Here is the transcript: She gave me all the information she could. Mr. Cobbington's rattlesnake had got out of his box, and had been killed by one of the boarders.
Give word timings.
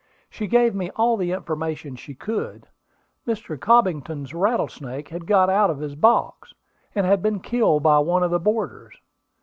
She 0.31 0.47
gave 0.47 0.73
me 0.73 0.89
all 0.95 1.15
the 1.15 1.31
information 1.31 1.95
she 1.95 2.15
could. 2.15 2.67
Mr. 3.27 3.55
Cobbington's 3.55 4.33
rattlesnake 4.33 5.09
had 5.09 5.27
got 5.27 5.47
out 5.47 5.69
of 5.69 5.77
his 5.77 5.93
box, 5.93 6.55
and 6.95 7.05
had 7.05 7.21
been 7.21 7.39
killed 7.39 7.83
by 7.83 7.99
one 7.99 8.23
of 8.23 8.31
the 8.31 8.39
boarders. 8.39 8.95